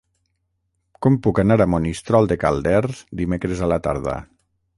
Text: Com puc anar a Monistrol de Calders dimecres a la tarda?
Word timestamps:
Com 1.05 1.19
puc 1.27 1.41
anar 1.43 1.57
a 1.65 1.67
Monistrol 1.75 2.31
de 2.33 2.39
Calders 2.45 3.05
dimecres 3.21 3.63
a 3.63 3.71
la 3.75 3.79
tarda? 3.91 4.19